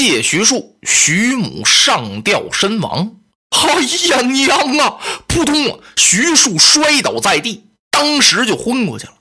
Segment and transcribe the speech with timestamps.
[0.00, 3.16] 借徐庶，徐母上吊身亡。
[3.50, 4.98] 哎呀娘啊！
[5.28, 5.78] 扑通啊！
[5.94, 9.12] 徐庶摔倒在地，当时就昏过去了。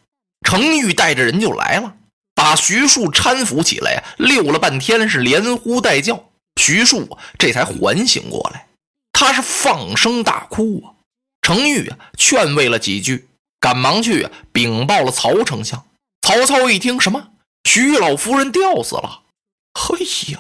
[0.48, 1.96] 程昱带着人就来了，
[2.34, 8.68] 把徐庶搀扶起来，溜了半天是连呼带叫，徐庶这才缓醒过来。
[9.12, 10.96] 他是放声大哭啊！
[11.42, 13.28] 程昱啊劝慰了几句，
[13.60, 15.86] 赶忙去禀报了曹丞相。
[16.22, 17.32] 曹操一听，什么
[17.66, 19.24] 徐老夫人吊死了？
[19.74, 20.40] 嘿呀！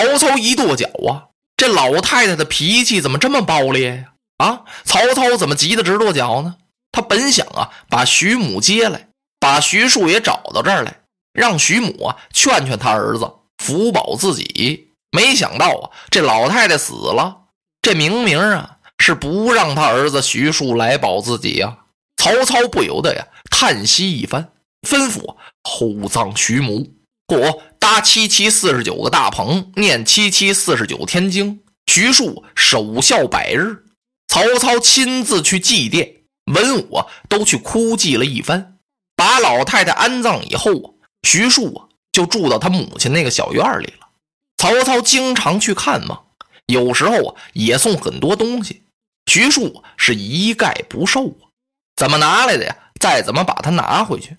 [0.00, 1.28] 曹操一跺脚啊！
[1.58, 4.04] 这老太太的脾气怎么这么暴烈呀？
[4.38, 4.62] 啊！
[4.82, 6.56] 曹操怎么急得直跺脚呢？
[6.90, 11.00] 他本想啊，把徐母接来，把徐庶也找到这儿来，
[11.34, 14.94] 让徐母啊劝劝他儿子，福保自己。
[15.10, 17.36] 没想到啊，这老太太死了，
[17.82, 21.76] 这明明啊是不让他儿子徐庶来保自己呀。
[22.16, 26.88] 曹操不由得呀叹息一番，吩咐厚葬徐母。
[27.30, 31.60] 或搭七七四十九个大棚，念七七四十九天经。
[31.86, 33.84] 徐庶守孝百日，
[34.26, 36.22] 曹操亲自去祭奠，
[36.52, 38.78] 文武都去哭祭了一番。
[39.14, 40.90] 把老太太安葬以后啊，
[41.22, 44.08] 徐庶啊就住到他母亲那个小院里了。
[44.56, 46.24] 曹操经常去看望，
[46.66, 48.82] 有时候啊也送很多东西。
[49.26, 51.46] 徐庶是一概不受啊，
[51.94, 52.76] 怎么拿来的呀？
[52.98, 54.36] 再怎么把它拿回去。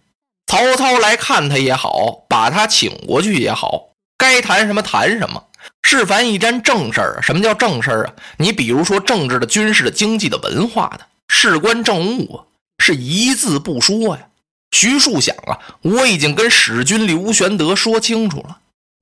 [0.51, 5.45] 曹操来看他也好，把他请过去也好，该谈什么谈什么。
[5.81, 8.13] 是凡一沾正事儿，什么叫正事儿啊？
[8.35, 12.43] 你比如说政治的、军事的、经济的、文化的，事关政务啊，
[12.79, 14.27] 是一字不说呀。
[14.71, 18.57] 徐庶想啊，我已经跟使君刘玄德说清楚了，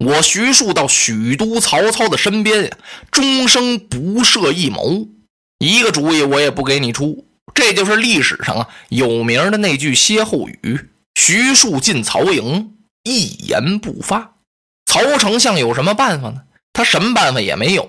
[0.05, 2.77] 我徐庶到许都曹操的身边呀，
[3.09, 5.07] 终生不设一谋，
[5.57, 7.25] 一个主意我也不给你出。
[7.55, 10.79] 这就是历史上啊有名的那句歇后语。
[11.21, 14.35] 徐庶进曹营，一言不发。
[14.85, 16.43] 曹丞相有什么办法呢？
[16.71, 17.85] 他什么办法也没有，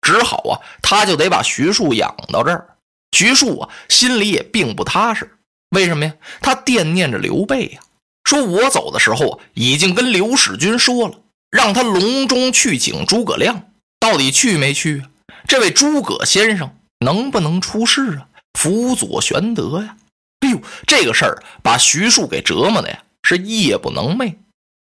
[0.00, 2.78] 只好啊，他就得把徐庶养到这儿。
[3.12, 5.30] 徐庶啊，心里也并不踏实。
[5.76, 6.14] 为什么呀？
[6.40, 7.80] 他惦念着刘备呀。
[8.24, 11.18] 说我走的时候啊，已经跟刘使君说了，
[11.50, 13.62] 让他隆中去请诸葛亮。
[14.00, 15.04] 到底去没去？
[15.46, 18.28] 这位诸葛先生能不能出世啊？
[18.58, 19.98] 辅佐玄德呀？
[20.40, 24.36] 哎呦，这个事儿把徐庶给折磨的呀，是夜不能寐。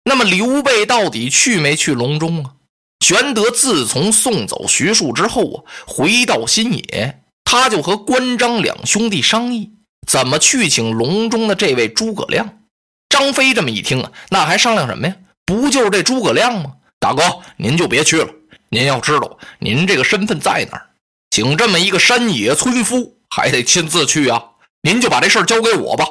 [0.05, 2.53] 那么刘备到底去没去隆中啊？
[3.01, 5.57] 玄德自从送走徐庶之后啊，
[5.87, 9.73] 回到新野，他就和关张两兄弟商议
[10.07, 12.59] 怎么去请隆中的这位诸葛亮。
[13.09, 15.17] 张飞这么一听啊，那还商量什么呀？
[15.45, 16.73] 不就是这诸葛亮吗？
[16.99, 17.23] 大哥，
[17.57, 18.29] 您就别去了。
[18.69, 20.91] 您要知道，您这个身份在哪儿，
[21.31, 24.43] 请这么一个山野村夫，还得亲自去啊。
[24.87, 26.05] 您就把这事儿交给我吧。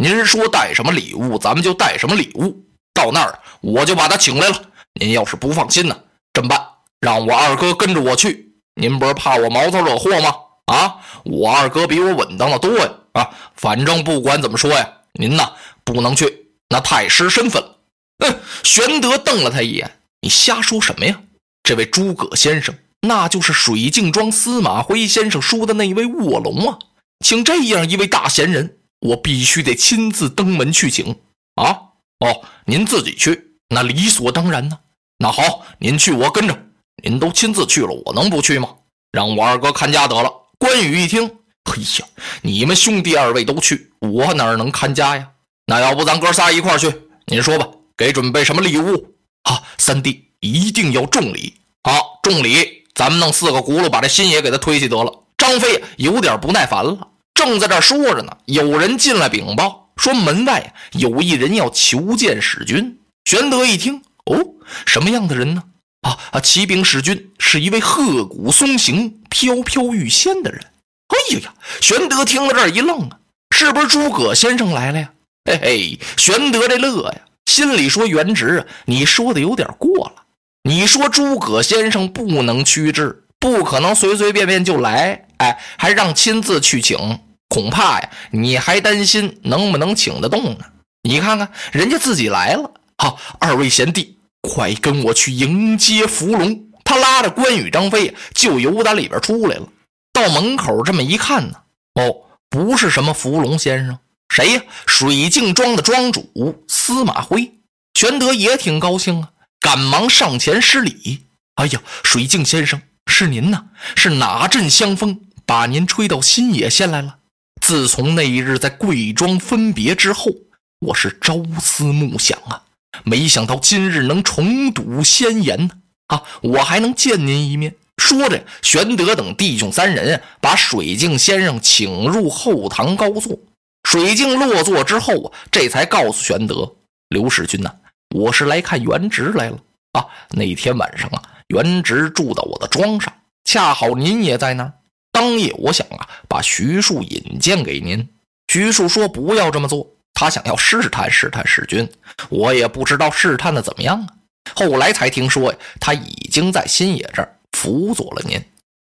[0.00, 2.64] 您说带什么礼物，咱们就带什么礼物。
[2.94, 4.54] 到那儿我就把他请来了。
[4.94, 5.94] 您要是不放心呢，
[6.32, 6.66] 这么办，
[6.98, 8.54] 让我二哥跟着我去。
[8.76, 10.34] 您不是怕我毛头惹祸吗？
[10.64, 12.90] 啊，我二哥比我稳当的多呀。
[13.12, 15.52] 啊，反正不管怎么说呀，您呐
[15.84, 17.76] 不能去，那太失身份了。
[18.24, 21.20] 嗯，玄德瞪了他一眼：“你瞎说什么呀？
[21.62, 26.78] 这位诸葛先生，那就是水镜庄司马徽先生说的那位卧龙啊。”
[27.22, 31.16] 请这样一位大贤人，我必须得亲自登门去请
[31.54, 31.78] 啊！
[32.18, 34.78] 哦，您自己去，那理所当然呢。
[35.18, 36.58] 那好，您去，我跟着。
[37.02, 38.68] 您都亲自去了，我能不去吗？
[39.12, 40.32] 让我二哥看家得了。
[40.58, 41.26] 关羽一听，
[41.64, 42.06] 嘿呀，
[42.42, 45.28] 你们兄弟二位都去，我哪能看家呀？
[45.66, 46.92] 那要不咱哥仨一块去？
[47.26, 47.66] 您说吧，
[47.96, 49.14] 给准备什么礼物？
[49.42, 51.54] 啊，三弟一定要重礼。
[51.82, 55.24] 好，重礼，咱们弄四个轱辘把这新野给他推去得了。
[55.36, 57.08] 张飞有点不耐烦了。
[57.34, 62.98] 正在这说着呢，有人进来禀报说门外有一人要求见使君。
[63.24, 64.54] 玄德一听，哦，
[64.86, 65.62] 什么样的人呢？
[66.02, 66.40] 啊啊！
[66.40, 70.60] 启禀使君，是一位鹤骨松形、飘飘欲仙的人。
[71.08, 71.54] 哎呀呀！
[71.80, 73.18] 玄德听到这儿一愣啊，
[73.54, 75.12] 是不是诸葛先生来了呀？
[75.44, 80.24] 嘿嘿，玄德这乐呀，心里说：元直啊，你说的有点过了。
[80.64, 85.26] 你说诸葛先生不能屈制，不可能随随便便就来。
[85.38, 87.18] 哎，还让亲自去请，
[87.48, 90.66] 恐怕呀，你还担心能不能请得动呢？
[91.02, 96.66] 你看看人家自己来了，好，二位贤弟，快跟我去迎接伏龙。
[96.84, 99.66] 他拉着关羽、张飞就由打里边出来了。
[100.12, 101.56] 到门口这么一看呢，
[101.94, 102.14] 哦，
[102.48, 103.98] 不是什么伏龙先生，
[104.28, 104.62] 谁呀？
[104.86, 107.50] 水镜庄的庄主司马徽。
[107.94, 111.26] 玄德也挺高兴啊，赶忙上前施礼。
[111.56, 112.80] 哎呀，水镜先生，
[113.12, 113.66] 是您呐？
[113.94, 115.20] 是哪阵香风？
[115.44, 117.16] 把您吹到新野县来了。
[117.60, 120.32] 自从那一日在贵庄分别之后，
[120.80, 122.62] 我是朝思暮想啊，
[123.04, 125.74] 没想到今日能重睹仙颜呢。
[126.06, 127.74] 啊，我还能见您一面。
[127.98, 133.38] 说着，玄德等弟兄三人把水镜先生请入后堂高坐。
[133.84, 136.74] 水镜落座之后啊，这才告诉玄德
[137.10, 137.70] ：“刘使君呐，
[138.14, 139.58] 我是来看元直来了
[139.92, 140.06] 啊。
[140.30, 143.12] 那天晚上啊，原直住到我的庄上，
[143.44, 144.72] 恰好您也在那儿。
[145.12, 148.08] 当夜我想啊，把徐庶引荐给您。
[148.48, 151.86] 徐庶说不要这么做，他想要试探试探使君。
[152.30, 154.08] 我也不知道试探的怎么样啊。
[154.54, 158.42] 后来才听说呀，他已经在新野这儿辅佐了您。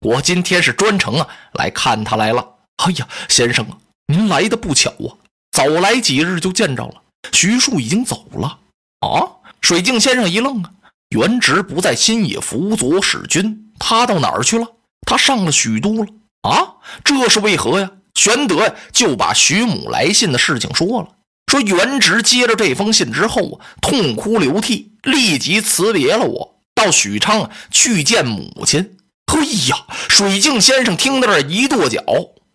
[0.06, 2.46] 我今天是专程啊来看他来了。
[2.76, 3.76] 哎呀，先生啊！”
[4.06, 5.10] 您来的不巧啊，
[5.50, 7.02] 早来几日就见着了。
[7.32, 8.60] 徐庶已经走了
[9.00, 9.42] 啊！
[9.60, 10.70] 水镜先生一愣啊，
[11.12, 14.66] 原直不在新野辅佐使君，他到哪儿去了？
[15.06, 16.06] 他上了许都了
[16.40, 16.76] 啊？
[17.04, 17.90] 这是为何呀？
[18.14, 21.08] 玄德呀就把徐母来信的事情说了。
[21.50, 28.96] 说元直接着这封信之后啊，痛哭流涕，立即辞别了我，到许昌去见母亲。
[29.30, 29.76] 嘿呀，
[30.08, 32.02] 水镜先生听到这一跺脚。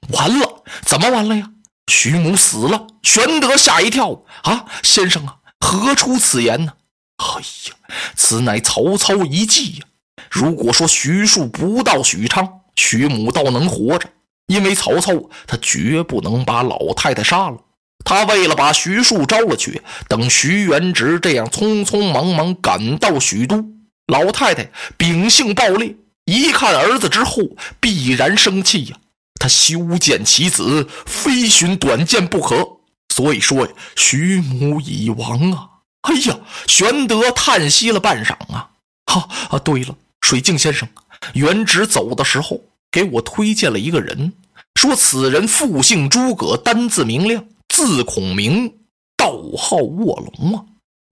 [0.10, 1.51] 完了，怎么完了呀？
[1.92, 4.65] 徐母死了，玄德吓一跳啊！
[4.81, 6.74] 先生啊，何出此言呢？
[7.18, 7.75] 哎呀，
[8.16, 9.86] 此乃曹操一计呀！
[10.30, 14.08] 如果说徐庶不到许昌，徐母倒能活着，
[14.48, 15.14] 因为曹操
[15.48, 17.58] 他绝不能把老太太杀了。
[18.06, 23.66] 他为了把徐庶招了去，等徐元直这样匆匆忙忙赶到许都，
[24.08, 27.42] 老太太秉性暴烈，一看儿子之后
[27.80, 28.98] 必然生气呀。
[29.40, 32.78] 他修建其子，非寻短见不可。
[33.13, 35.70] 所以说呀，徐母已亡啊！
[36.07, 38.71] 哎呀，玄德叹息了半晌啊。
[39.06, 40.88] 哈啊，对了，水镜先生，
[41.33, 42.62] 元直走的时候
[42.92, 44.33] 给我推荐了一个人，
[44.75, 48.74] 说此人复姓诸葛，单字明亮，字孔明，
[49.15, 50.65] 道号卧龙啊。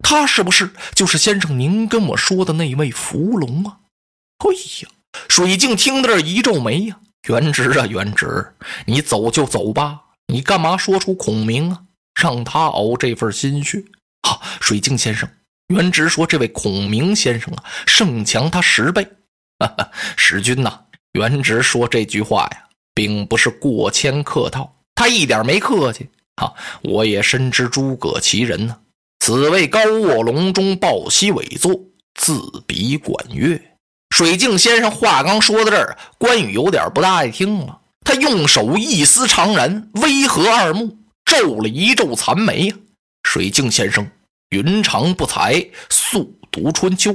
[0.03, 3.77] 他是不是就是先生您跟我说的那位伏龙啊？
[4.39, 4.53] 哎
[4.83, 4.89] 呀，
[5.29, 6.97] 水镜听到这一皱眉呀。
[7.27, 8.53] 元直啊，元直，
[8.85, 11.81] 你走就走吧，你干嘛说出孔明啊？
[12.13, 13.83] 让他熬这份心血。
[14.25, 15.29] 啊，水镜先生，
[15.67, 19.07] 元直说这位孔明先生啊，胜强他十倍。
[19.59, 20.81] 哈哈，使君呐，
[21.13, 22.63] 元直说这句话呀，
[22.93, 26.09] 并不是过谦客套，他一点没客气。
[26.35, 26.51] 啊，
[26.81, 28.77] 我也深知诸葛其人呢，
[29.19, 31.71] 此位高卧龙中抱膝委坐，
[32.19, 33.61] 自比管乐。
[34.09, 37.79] 水镜先生话刚说到这儿，关羽有点不大爱听了。
[38.03, 42.75] 他用手一撕长髯，微合二目，皱了一皱残眉呀。
[43.23, 44.05] 水镜先生，
[44.55, 47.13] 云长不才，速读春秋。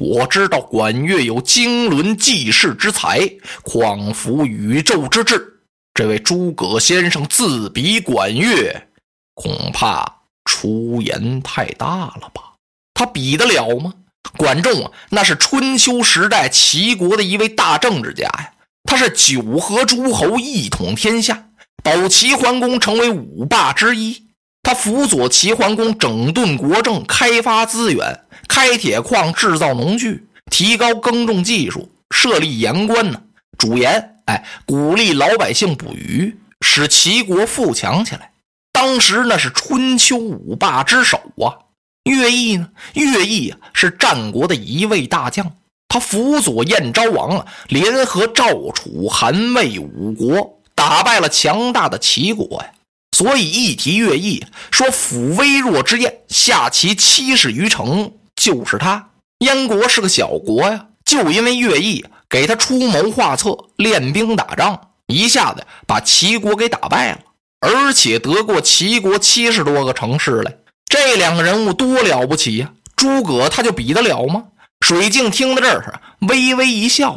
[0.00, 3.28] 我知道管乐有经纶济世之才，
[3.62, 5.64] 匡扶宇宙之志。
[5.94, 8.88] 这位诸葛先生自比管乐，
[9.34, 12.52] 恐怕出言太大了吧？
[12.94, 13.92] 他比得了吗？
[14.36, 18.52] 管仲啊，那是春秋时代齐国的一位大政治家呀。
[18.84, 21.48] 他是九合诸侯，一统天下，
[21.82, 24.25] 保齐桓公成为五霸之一。
[24.66, 33.22] 他辅佐齐桓公整顿国政，开发资源，开铁矿，制造农具，提高耕种技术，设立盐官呢，
[33.56, 38.32] 主盐，哎，鼓励老百姓捕鱼，使齐国富强起来。
[38.72, 41.62] 当时那是春秋五霸之首啊。
[42.02, 42.68] 乐毅呢？
[42.94, 45.52] 乐毅啊，是战国的一位大将，
[45.86, 52.72] 他辅佐燕昭王啊，联合赵、楚、韩、魏五国，打败了强大的齐国呀。
[53.12, 59.10] 所以一提乐毅，说抚微弱之燕，下齐七十余城，就是他。
[59.38, 67.20] 燕国是个小国呀，就因为乐毅给他出谋划策，练兵打仗，一下子把齐国给打败了，
[67.60, 70.56] 而且得过齐国七十多个城市来。
[70.88, 72.72] 这两个人物多了不起呀！
[72.94, 74.44] 诸葛他就比得了吗？
[74.80, 77.12] 水镜听到这儿，微微一笑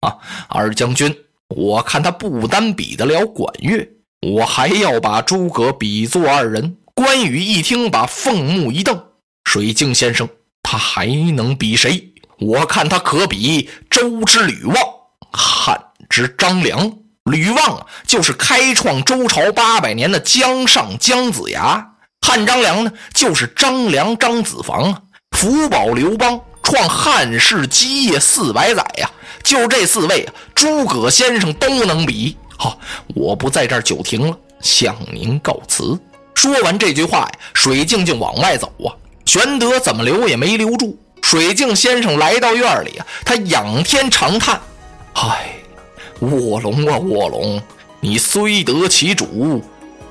[0.00, 0.18] 啊啊！
[0.48, 1.16] 二将军，
[1.48, 3.88] 我看他不单比得了管乐，
[4.22, 6.76] 我还要把诸葛比作二人。
[6.94, 9.02] 关羽一听，把凤目一瞪
[9.44, 10.28] ：“水镜先生，
[10.62, 12.12] 他还能比谁？
[12.38, 14.76] 我看他可比周之吕望，
[15.32, 16.98] 汉之张良。
[17.24, 25.02] 吕望，就是开创周朝八百年的姜尚姜子牙。”汉张良呢，就是张良张子房啊，
[25.36, 29.10] 辅保刘邦，创汉室基业四百载呀。
[29.42, 32.36] 就这四位，诸葛先生都能比。
[32.62, 32.78] 好，
[33.12, 35.98] 我不在这儿久停了，向您告辞。
[36.32, 38.94] 说完这句话呀，水镜就往外走啊。
[39.26, 40.96] 玄德怎么留也没留住。
[41.22, 44.60] 水镜先生来到院里啊，他仰天长叹
[45.14, 45.56] ：“唉，
[46.20, 47.60] 卧龙啊卧龙，
[47.98, 49.60] 你虽得其主，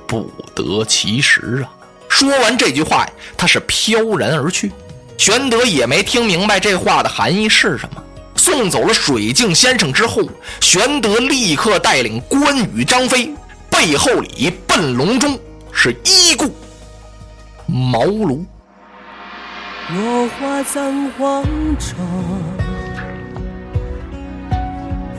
[0.06, 1.72] 不得其时啊。”
[2.10, 4.74] 说完这句话呀，他是飘然而去。
[5.18, 8.04] 玄德也没听明白这话的含义是什么。
[8.42, 10.24] 送走了水镜先生之后，
[10.60, 13.32] 玄德立刻带领关羽、张飞
[13.70, 15.38] 背后里奔隆中，
[15.72, 16.52] 是依顾
[17.68, 18.44] 茅庐。
[19.94, 21.44] 落花葬黄
[21.78, 21.96] 冢，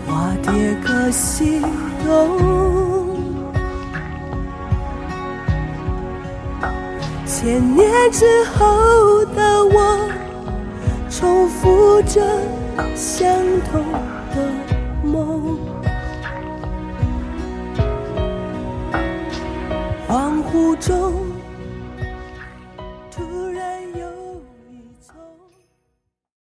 [0.05, 0.52] 花蝶
[0.85, 1.61] 各西
[2.05, 3.23] 东。
[7.25, 10.11] 千年之后的我，
[11.09, 12.21] 重复着
[12.95, 13.29] 相
[13.71, 13.83] 同
[14.35, 14.49] 的
[15.02, 15.59] 梦。
[20.09, 21.32] 恍惚中。